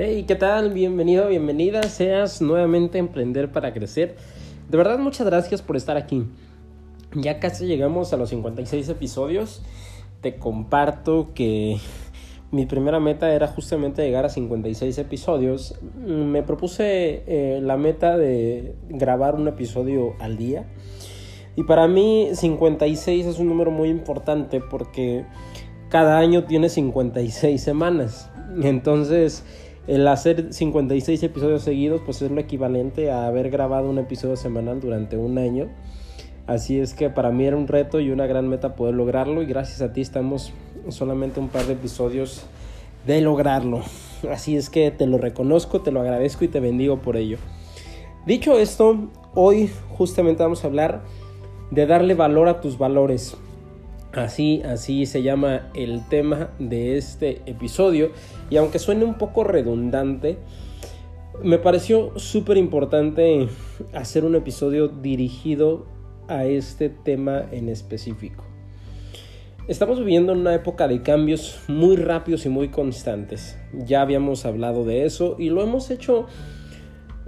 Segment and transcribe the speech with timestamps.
[0.00, 0.72] Hey, ¿qué tal?
[0.72, 1.82] Bienvenido, bienvenida.
[1.82, 4.14] Seas nuevamente Emprender para Crecer.
[4.68, 6.24] De verdad, muchas gracias por estar aquí.
[7.16, 9.60] Ya casi llegamos a los 56 episodios.
[10.20, 11.78] Te comparto que
[12.52, 15.74] mi primera meta era justamente llegar a 56 episodios.
[15.96, 20.64] Me propuse eh, la meta de grabar un episodio al día.
[21.56, 25.24] Y para mí 56 es un número muy importante porque
[25.88, 28.30] cada año tiene 56 semanas.
[28.62, 29.44] Entonces
[29.88, 34.80] el hacer 56 episodios seguidos pues es lo equivalente a haber grabado un episodio semanal
[34.80, 35.68] durante un año.
[36.46, 39.46] Así es que para mí era un reto y una gran meta poder lograrlo y
[39.46, 40.52] gracias a ti estamos
[40.90, 42.44] solamente un par de episodios
[43.06, 43.82] de lograrlo.
[44.30, 47.38] Así es que te lo reconozco, te lo agradezco y te bendigo por ello.
[48.26, 51.02] Dicho esto, hoy justamente vamos a hablar
[51.70, 53.38] de darle valor a tus valores.
[54.12, 58.10] Así, así se llama el tema de este episodio.
[58.48, 60.38] Y aunque suene un poco redundante,
[61.42, 63.48] me pareció súper importante
[63.92, 65.86] hacer un episodio dirigido
[66.26, 68.44] a este tema en específico.
[69.68, 73.58] Estamos viviendo en una época de cambios muy rápidos y muy constantes.
[73.74, 76.26] Ya habíamos hablado de eso y lo hemos hecho,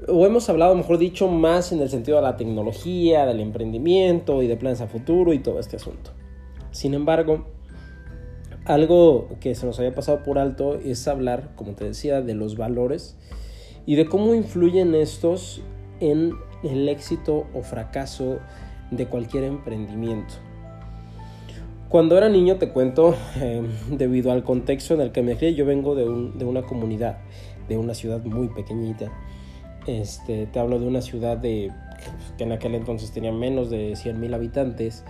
[0.09, 4.47] o hemos hablado, mejor dicho, más en el sentido de la tecnología, del emprendimiento y
[4.47, 6.13] de planes a futuro y todo este asunto.
[6.71, 7.47] Sin embargo,
[8.65, 12.57] algo que se nos había pasado por alto es hablar, como te decía, de los
[12.57, 13.17] valores
[13.87, 15.63] y de cómo influyen estos
[16.01, 18.39] en el éxito o fracaso
[18.91, 20.35] de cualquier emprendimiento.
[21.89, 25.65] Cuando era niño, te cuento, eh, debido al contexto en el que me crié, yo
[25.65, 26.05] vengo de,
[26.45, 27.19] una comunidad,
[27.69, 29.11] de una ciudad muy pequeñita.
[29.87, 31.73] Este, te hablo de una ciudad de,
[32.39, 35.05] que en aquel entonces tenía menos de 100.000 habitantes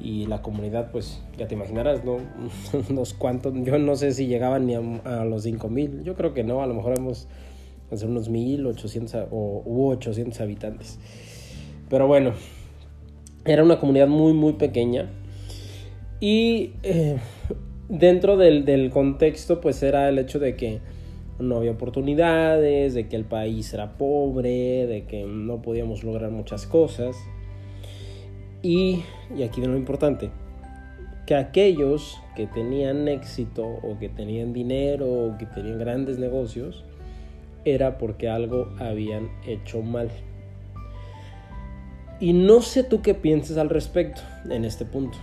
[0.00, 2.18] y la comunidad, pues ya te imaginarás, ¿no?
[2.90, 6.62] Unos cuantos, yo no sé si llegaban ni a, los 5000, yo creo que no,
[6.62, 7.28] a lo mejor hemos
[7.90, 10.98] hacer unos 1800 o hubo 800 habitantes.
[11.88, 12.32] Pero bueno,
[13.44, 15.10] era una comunidad muy, muy pequeña.
[16.20, 17.18] Y eh,
[17.88, 20.80] dentro del, del, contexto, pues era el hecho de que
[21.38, 26.66] no había oportunidades, de que el país era pobre, de que no podíamos lograr muchas
[26.66, 27.16] cosas.
[28.64, 29.04] Y,
[29.36, 30.30] y aquí viene lo importante,
[31.26, 36.82] que aquellos que tenían éxito o que tenían dinero o que tenían grandes negocios,
[37.66, 40.08] era porque algo habían hecho mal.
[42.20, 45.18] Y no sé tú qué piensas al respecto en este punto,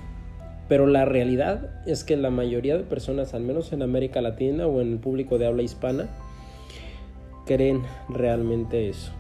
[0.70, 4.82] pero la realidad es que la mayoría de personas, al menos en América Latina o
[4.82, 6.10] en el público de habla hispana,
[7.48, 9.12] creen realmente eso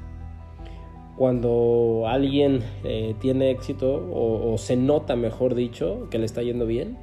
[1.18, 6.98] cuando alguien eh, tiene éxito o, se nota, mejor dicho, que le está yendo bien,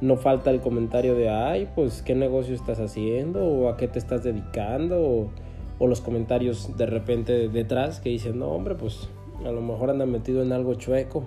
[0.00, 3.44] no falta el comentario de, ay, pues, ¿qué negocio estás haciendo?
[3.44, 5.00] ¿O a qué te estás dedicando?
[5.00, 5.30] O,
[5.78, 9.08] o los comentarios de repente detrás que dicen, no, hombre, pues,
[9.44, 11.24] a lo mejor anda metido en algo chueco.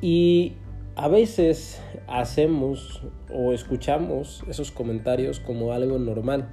[0.00, 0.54] Y
[0.94, 3.02] a veces hacemos
[3.32, 6.48] o escuchamos esos comentarios como algo normal,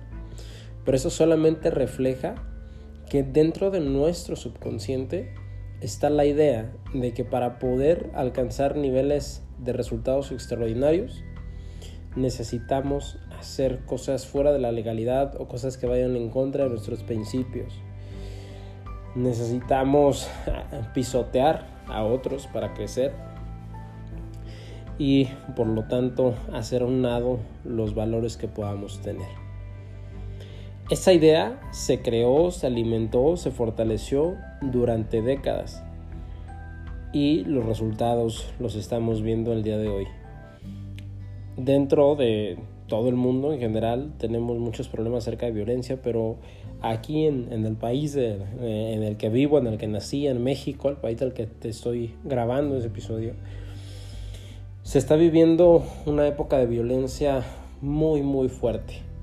[0.84, 2.36] pero eso solamente refleja
[3.10, 5.34] que dentro de nuestro subconsciente
[5.82, 11.24] está la idea de que para poder alcanzar niveles de resultados extraordinarios
[12.16, 17.04] necesitamos hacer cosas fuera de la legalidad o cosas que vayan en contra de nuestros
[17.04, 17.74] principios.
[19.16, 20.28] Necesitamos
[20.94, 23.14] pisotear a otros para crecer
[24.98, 25.26] y
[25.56, 29.45] por lo tanto hacer a un lado los valores que podamos tener.
[30.88, 35.84] Esa idea se creó, se alimentó, se fortaleció durante décadas
[37.12, 40.06] y los resultados los estamos viendo el día de hoy.
[41.58, 46.38] Dentro de todo el mundo en general tenemos muchos problemas acerca de violencia, pero
[46.82, 50.98] aquí en, el país en el que vivo, en el que nací, en México, el
[50.98, 53.34] país del que te estoy grabando ese episodio,
[54.84, 57.44] se está viviendo una época de violencia
[57.82, 59.15] muy, muy fuerte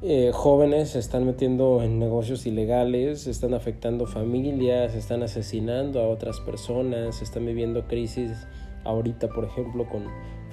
[0.00, 6.38] eh, jóvenes se están metiendo en negocios ilegales, están afectando familias, están asesinando a otras
[6.38, 8.46] personas, están viviendo crisis
[8.84, 10.04] ahorita, por ejemplo, con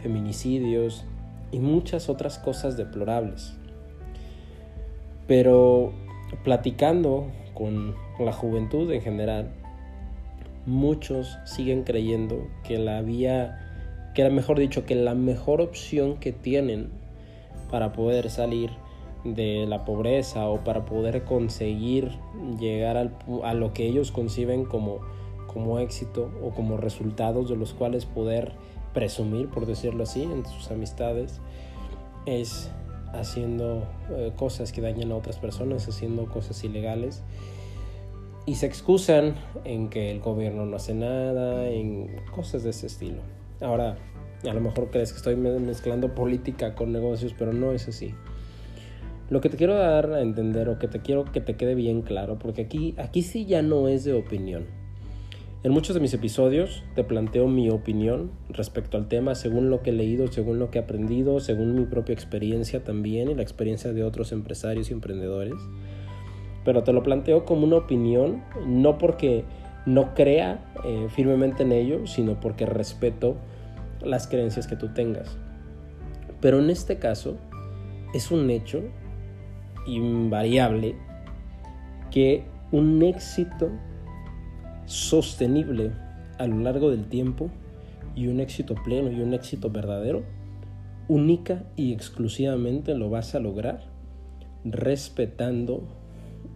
[0.02, 1.06] feminicidios
[1.52, 3.54] y muchas otras cosas deplorables.
[5.28, 5.94] Pero
[6.44, 9.52] platicando con la juventud en general,
[10.66, 16.32] muchos siguen creyendo que la vía, que era mejor dicho, que la mejor opción que
[16.32, 16.90] tienen
[17.70, 18.72] para poder salir
[19.26, 22.12] de la pobreza o para poder conseguir
[22.60, 25.00] llegar al, a lo que ellos conciben como,
[25.48, 28.54] como éxito o como resultados de los cuales poder
[28.94, 31.42] presumir, por decirlo así, en sus amistades,
[32.26, 32.72] es
[33.14, 37.24] haciendo eh, cosas que dañan a otras personas, haciendo cosas ilegales.
[38.46, 43.22] Y se excusan en que el gobierno no hace nada, en cosas de ese estilo.
[43.60, 43.98] Ahora,
[44.48, 48.14] a lo mejor crees que estoy mezclando política con negocios, pero no es así.
[49.30, 52.04] Lo que te quiero dar a entender o que te quiero que te quede bien
[52.04, 54.66] claro, porque aquí, aquí sí ya no es de opinión.
[55.64, 59.90] En muchos de mis episodios te planteo mi opinión respecto al tema según lo que
[59.90, 63.92] he leído, según lo que he aprendido, según mi propia experiencia también y la experiencia
[63.92, 65.56] de otros empresarios y emprendedores.
[66.64, 69.44] Pero te lo planteo como una opinión, no porque
[69.88, 73.36] no crea eh, firmemente en ello, sino porque respeto
[74.04, 75.36] las creencias que tú tengas.
[76.42, 77.38] Pero en este caso
[78.14, 78.84] es un hecho
[79.86, 80.96] invariable
[82.12, 83.70] que un éxito
[84.86, 85.92] sostenible
[86.38, 87.50] a lo largo del tiempo
[88.16, 90.24] y un éxito pleno y un éxito verdadero,
[91.08, 93.82] única y exclusivamente lo vas a lograr
[94.64, 95.84] respetando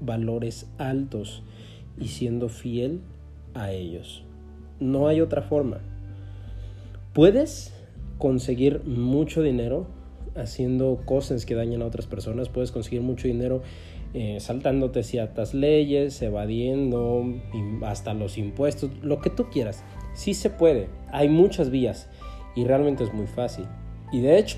[0.01, 1.43] valores altos
[1.99, 3.01] y siendo fiel
[3.53, 4.23] a ellos.
[4.79, 5.79] No hay otra forma.
[7.13, 7.73] Puedes
[8.17, 9.87] conseguir mucho dinero
[10.35, 13.61] haciendo cosas que dañan a otras personas, puedes conseguir mucho dinero
[14.13, 17.25] eh, saltándote ciertas leyes, evadiendo
[17.83, 19.83] hasta los impuestos, lo que tú quieras.
[20.13, 22.09] Sí se puede, hay muchas vías
[22.55, 23.65] y realmente es muy fácil.
[24.11, 24.57] Y de hecho,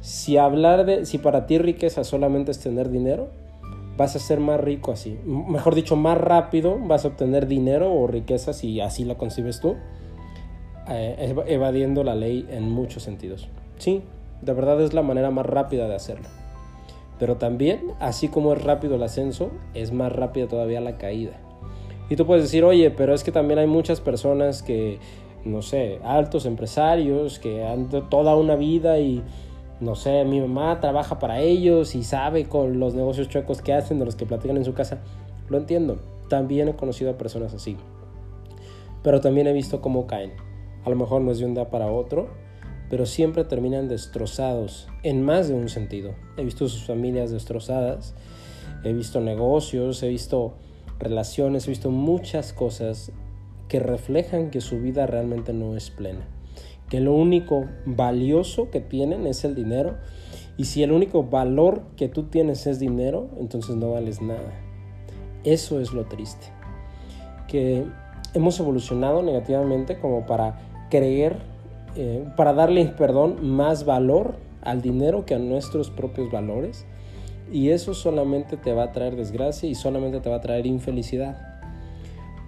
[0.00, 3.30] si hablar de, si para ti riqueza solamente es tener dinero,
[3.96, 5.18] vas a ser más rico así.
[5.24, 9.76] Mejor dicho, más rápido vas a obtener dinero o riqueza si así la concibes tú,
[10.88, 13.48] eh, evadiendo la ley en muchos sentidos.
[13.78, 14.02] Sí,
[14.42, 16.28] de verdad es la manera más rápida de hacerlo.
[17.18, 21.32] Pero también, así como es rápido el ascenso, es más rápida todavía la caída.
[22.08, 24.98] Y tú puedes decir, oye, pero es que también hay muchas personas que,
[25.44, 29.22] no sé, altos empresarios que han toda una vida y,
[29.80, 33.98] no sé, mi mamá trabaja para ellos y sabe con los negocios chuecos que hacen,
[33.98, 34.98] de los que platican en su casa.
[35.48, 35.98] Lo entiendo.
[36.28, 37.76] También he conocido a personas así.
[39.02, 40.32] Pero también he visto cómo caen.
[40.84, 42.28] A lo mejor no es de un día para otro,
[42.88, 46.14] pero siempre terminan destrozados en más de un sentido.
[46.36, 48.14] He visto sus familias destrozadas,
[48.84, 50.54] he visto negocios, he visto
[50.98, 53.12] relaciones, he visto muchas cosas
[53.68, 56.26] que reflejan que su vida realmente no es plena,
[56.88, 59.96] que lo único valioso que tienen es el dinero
[60.56, 64.52] y si el único valor que tú tienes es dinero, entonces no vales nada.
[65.44, 66.46] Eso es lo triste,
[67.48, 67.84] que
[68.34, 71.36] hemos evolucionado negativamente como para creer
[71.96, 76.86] eh, para darle, perdón, más valor al dinero que a nuestros propios valores.
[77.52, 81.36] Y eso solamente te va a traer desgracia y solamente te va a traer infelicidad.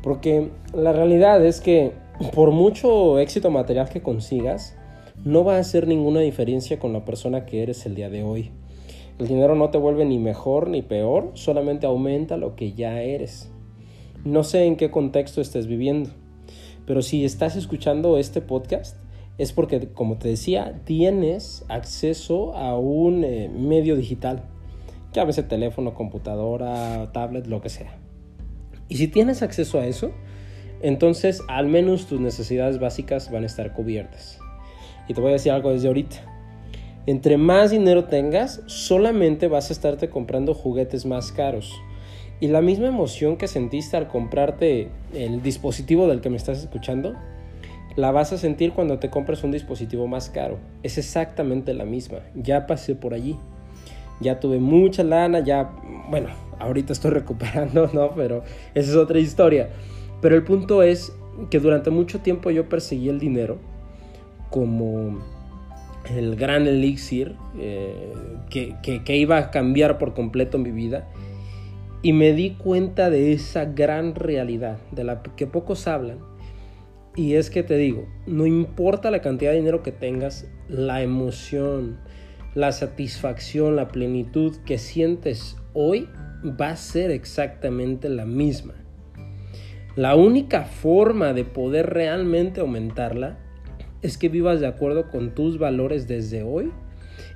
[0.02, 1.92] Porque la realidad es que
[2.34, 4.76] por mucho éxito material que consigas,
[5.24, 8.50] no va a hacer ninguna diferencia con la persona que eres el día de hoy.
[9.18, 13.50] El dinero no te vuelve ni mejor ni peor, solamente aumenta lo que ya eres.
[14.24, 16.10] No sé en qué contexto estés viviendo,
[16.86, 18.96] pero si estás escuchando este podcast,
[19.38, 24.42] es porque, como te decía, tienes acceso a un eh, medio digital,
[25.12, 27.96] llámese teléfono, computadora, tablet, lo que sea.
[28.88, 30.10] Y si tienes acceso a eso,
[30.82, 34.40] entonces al menos tus necesidades básicas van a estar cubiertas.
[35.06, 36.16] Y te voy a decir algo desde ahorita.
[37.06, 41.80] Entre más dinero tengas, solamente vas a estarte comprando juguetes más caros.
[42.40, 47.14] Y la misma emoción que sentiste al comprarte el dispositivo del que me estás escuchando,
[47.98, 50.58] la vas a sentir cuando te compres un dispositivo más caro.
[50.84, 52.18] Es exactamente la misma.
[52.36, 53.36] Ya pasé por allí.
[54.20, 55.72] Ya tuve mucha lana, ya,
[56.08, 56.28] bueno,
[56.60, 58.14] ahorita estoy recuperando, ¿no?
[58.14, 58.44] Pero
[58.76, 59.70] esa es otra historia.
[60.20, 61.12] Pero el punto es
[61.50, 63.58] que durante mucho tiempo yo perseguí el dinero
[64.48, 65.18] como
[66.08, 68.12] el gran elixir eh,
[68.48, 71.08] que, que iba a cambiar por completo mi vida.
[72.02, 76.18] Y me di cuenta de esa gran realidad, de la que pocos hablan,
[77.18, 81.98] y es que te digo, no importa la cantidad de dinero que tengas, la emoción,
[82.54, 86.08] la satisfacción, la plenitud que sientes hoy
[86.44, 88.74] va a ser exactamente la misma.
[89.96, 93.36] La única forma de poder realmente aumentarla
[94.00, 96.70] es que vivas de acuerdo con tus valores desde hoy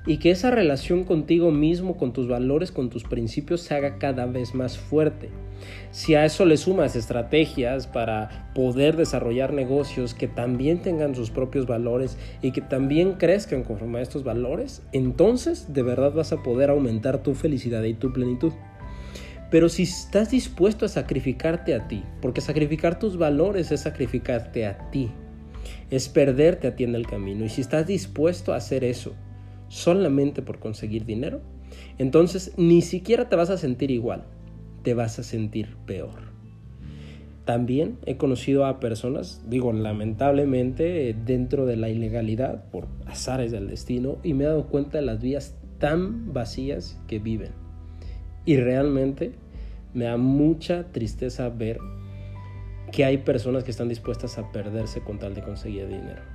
[0.05, 4.25] y que esa relación contigo mismo, con tus valores, con tus principios se haga cada
[4.25, 5.29] vez más fuerte.
[5.91, 11.67] Si a eso le sumas estrategias para poder desarrollar negocios que también tengan sus propios
[11.67, 16.69] valores y que también crezcan conforme a estos valores, entonces de verdad vas a poder
[16.69, 18.53] aumentar tu felicidad y tu plenitud.
[19.51, 24.89] Pero si estás dispuesto a sacrificarte a ti, porque sacrificar tus valores es sacrificarte a
[24.89, 25.11] ti,
[25.91, 27.45] es perderte a ti en el camino.
[27.45, 29.13] Y si estás dispuesto a hacer eso
[29.73, 31.41] solamente por conseguir dinero,
[31.97, 34.23] entonces ni siquiera te vas a sentir igual,
[34.83, 36.31] te vas a sentir peor.
[37.43, 44.17] También he conocido a personas, digo lamentablemente, dentro de la ilegalidad por azares del destino
[44.23, 47.51] y me he dado cuenta de las vías tan vacías que viven.
[48.45, 49.31] Y realmente
[49.95, 51.79] me da mucha tristeza ver
[52.91, 56.32] que hay personas que están dispuestas a perderse con tal de conseguir dinero.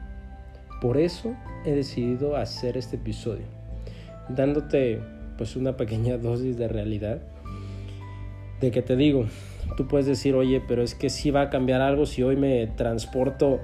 [0.81, 3.47] Por eso he decidido hacer este episodio,
[4.29, 5.01] dándote
[5.37, 7.21] pues una pequeña dosis de realidad
[8.61, 9.27] de que te digo,
[9.77, 12.67] tú puedes decir, oye, pero es que si va a cambiar algo si hoy me
[12.67, 13.61] transporto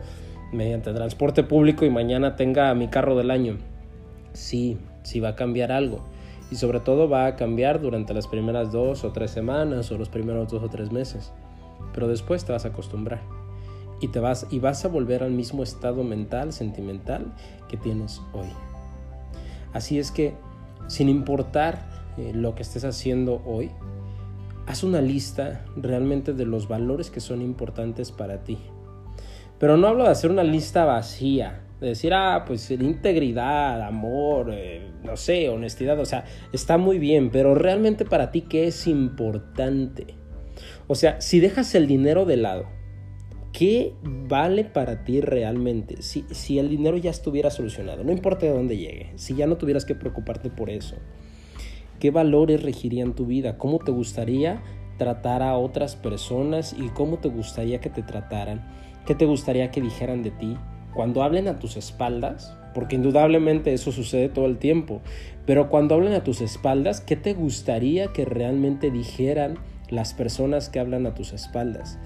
[0.52, 3.58] mediante transporte público y mañana tenga mi carro del año.
[4.32, 6.04] Sí, sí va a cambiar algo
[6.50, 10.08] y sobre todo va a cambiar durante las primeras dos o tres semanas o los
[10.08, 11.32] primeros dos o tres meses.
[11.92, 13.43] Pero después te vas a acostumbrar
[14.04, 17.32] y te vas y vas a volver al mismo estado mental, sentimental
[17.70, 18.48] que tienes hoy.
[19.72, 20.34] Así es que
[20.88, 23.70] sin importar eh, lo que estés haciendo hoy,
[24.66, 28.58] haz una lista realmente de los valores que son importantes para ti.
[29.58, 34.92] Pero no hablo de hacer una lista vacía, de decir, ah, pues integridad, amor, eh,
[35.02, 40.18] no sé, honestidad, o sea, está muy bien, pero realmente para ti, ¿qué es importante?
[40.88, 42.66] O sea, si dejas el dinero de lado,
[43.54, 46.02] ¿qué vale para ti realmente?
[46.02, 49.56] Si, si el dinero ya estuviera solucionado, no importa de dónde llegue, si ya no
[49.56, 50.96] tuvieras que preocuparte por eso,
[52.00, 53.56] ¿qué valores regirían tu vida?
[53.56, 54.62] ¿Cómo te gustaría
[54.98, 58.68] tratar a otras personas y cómo te gustaría que te trataran?
[59.06, 60.56] ¿Qué te gustaría que dijeran de ti?
[60.94, 65.02] cuando hablen a tus espaldas, porque indudablemente eso sucede todo el tiempo,
[65.44, 69.58] pero cuando hablen a tus espaldas, ¿qué te gustaría que realmente dijeran
[69.94, 71.98] las personas que hablan a tus espaldas?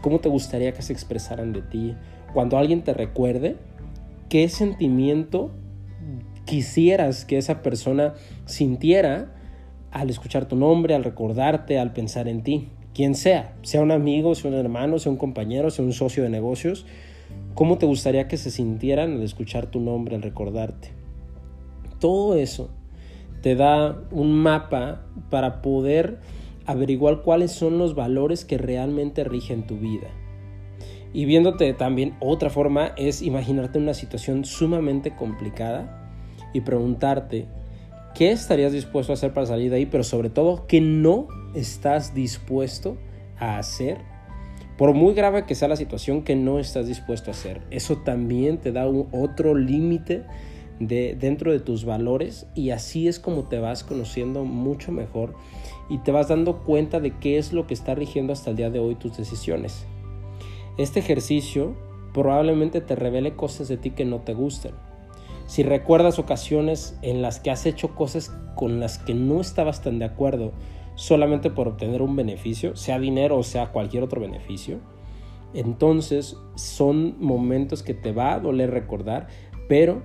[0.00, 1.94] ¿Cómo te gustaría que se expresaran de ti?
[2.32, 3.56] Cuando alguien te recuerde,
[4.28, 5.50] ¿qué sentimiento
[6.44, 8.14] quisieras que esa persona
[8.46, 9.34] sintiera
[9.90, 12.68] al escuchar tu nombre, al recordarte, al pensar en ti?
[12.94, 16.28] Quien sea, sea un amigo, sea un hermano, sea un compañero, sea un socio de
[16.28, 16.86] negocios,
[17.54, 20.90] ¿Cómo te gustaría que se sintieran al escuchar tu nombre, al recordarte?
[22.00, 22.70] Todo eso
[23.42, 26.20] te da un mapa para poder
[26.66, 30.08] averiguar cuáles son los valores que realmente rigen tu vida.
[31.12, 36.10] Y viéndote también otra forma es imaginarte una situación sumamente complicada
[36.54, 37.46] y preguntarte
[38.14, 42.14] qué estarías dispuesto a hacer para salir de ahí, pero sobre todo qué no estás
[42.14, 42.96] dispuesto
[43.38, 43.98] a hacer
[44.78, 47.60] por muy grave que sea la situación que no estás dispuesto a hacer.
[47.70, 50.24] Eso también te da un otro límite
[50.86, 55.34] de, dentro de tus valores y así es como te vas conociendo mucho mejor
[55.88, 58.70] y te vas dando cuenta de qué es lo que está rigiendo hasta el día
[58.70, 59.86] de hoy tus decisiones.
[60.78, 61.74] Este ejercicio
[62.12, 64.72] probablemente te revele cosas de ti que no te gustan.
[65.46, 69.98] Si recuerdas ocasiones en las que has hecho cosas con las que no estabas tan
[69.98, 70.52] de acuerdo,
[70.94, 74.78] solamente por obtener un beneficio, sea dinero o sea cualquier otro beneficio,
[75.54, 79.28] entonces son momentos que te va a doler recordar,
[79.68, 80.02] pero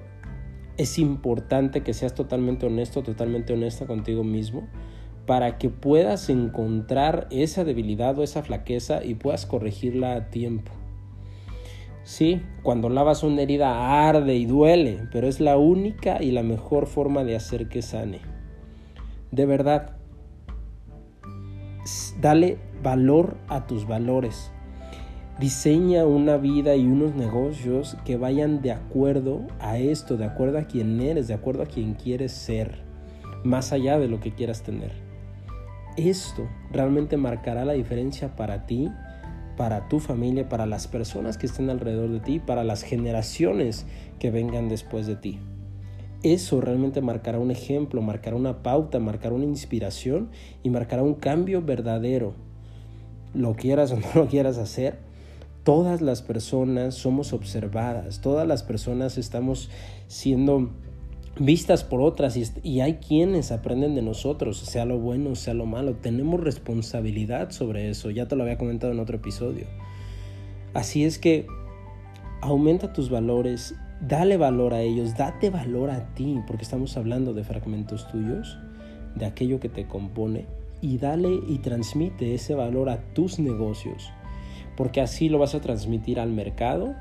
[0.78, 4.68] es importante que seas totalmente honesto, totalmente honesta contigo mismo
[5.26, 10.72] para que puedas encontrar esa debilidad o esa flaqueza y puedas corregirla a tiempo.
[12.04, 16.88] Sí, cuando lavas una herida arde y duele, pero es la única y la mejor
[16.88, 18.22] forma de hacer que sane.
[19.32, 19.98] De verdad,
[22.22, 24.54] dale valor a tus valores.
[25.40, 30.64] Diseña una vida y unos negocios que vayan de acuerdo a esto, de acuerdo a
[30.64, 32.80] quién eres, de acuerdo a quién quieres ser,
[33.44, 34.92] más allá de lo que quieras tener.
[35.96, 38.90] Esto realmente marcará la diferencia para ti,
[39.58, 43.86] para tu familia, para las personas que estén alrededor de ti, para las generaciones
[44.20, 45.40] que vengan después de ti
[46.24, 50.30] eso realmente marcará un ejemplo, marcará una pauta, marcará una inspiración
[50.64, 52.34] y marcará un cambio verdadero.
[53.34, 54.98] Lo quieras o no lo quieras hacer,
[55.68, 59.70] todas las personas somos observadas, todas las personas estamos
[60.08, 60.70] siendo
[61.38, 65.96] vistas por otras y, hay quienes aprenden de nosotros, sea lo bueno, sea lo malo.
[65.96, 69.66] Tenemos responsabilidad sobre eso, ya te lo había comentado en otro episodio.
[70.74, 71.48] Así es que
[72.42, 77.44] aumenta tus valores dale valor a ellos, date valor a ti, porque estamos hablando de
[77.44, 78.58] fragmentos tuyos,
[79.16, 80.46] de aquello que te compone,
[80.80, 84.14] y dale y transmite ese valor a tus negocios,
[84.78, 86.96] porque así lo vas a transmitir al mercado,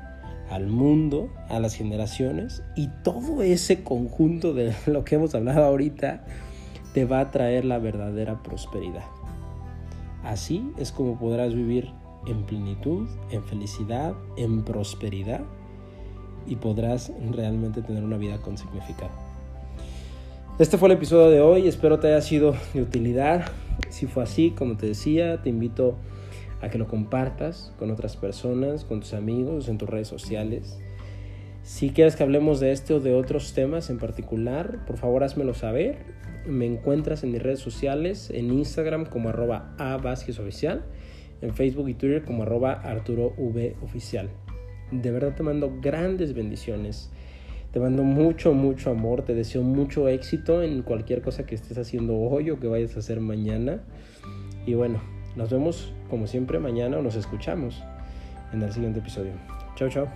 [0.49, 6.25] al mundo, a las generaciones, y todo ese conjunto de lo que hemos hablado ahorita
[6.93, 9.05] te va a traer la verdadera prosperidad.
[10.23, 11.89] Así es como podrás vivir
[12.25, 15.41] en plenitud, en felicidad, en prosperidad
[16.47, 19.11] y podrás realmente tener una vida con significado.
[20.59, 23.45] Este fue el episodio de hoy, espero te haya sido de utilidad.
[23.89, 25.95] Si fue así, como te decía, te invito
[26.61, 30.79] a que lo compartas con otras personas, con tus amigos, en tus redes sociales.
[31.63, 35.53] Si quieres que hablemos de este o de otros temas en particular, por favor házmelo
[35.53, 35.97] saber.
[36.45, 40.85] Me encuentras en mis redes sociales, en Instagram como arroba a Oficial,
[41.41, 43.33] en Facebook y Twitter como arroba Arturo
[43.81, 44.29] Oficial.
[44.91, 47.11] De verdad te mando grandes bendiciones.
[47.71, 49.23] Te mando mucho, mucho amor.
[49.23, 52.99] Te deseo mucho éxito en cualquier cosa que estés haciendo hoy o que vayas a
[52.99, 53.83] hacer mañana.
[54.65, 55.01] Y bueno,
[55.37, 57.81] nos vemos como siempre mañana o nos escuchamos
[58.51, 59.33] en el siguiente episodio.
[59.75, 60.07] Chao, chao.